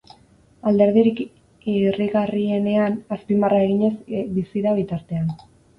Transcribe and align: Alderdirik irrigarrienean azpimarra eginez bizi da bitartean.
Alderdirik 0.71 1.21
irrigarrienean 1.73 2.99
azpimarra 3.19 3.63
eginez 3.69 3.95
bizi 4.41 4.69
da 4.71 4.79
bitartean. 4.83 5.35